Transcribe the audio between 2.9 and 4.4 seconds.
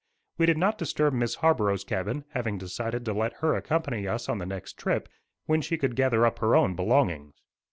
to let her accompany us on